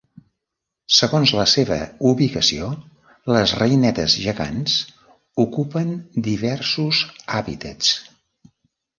[0.99, 1.75] Segons la seva
[2.11, 2.69] ubicació,
[3.35, 4.77] les reinetes gegants
[5.43, 5.91] ocupen
[6.29, 7.03] diversos
[7.41, 7.93] hàbitats.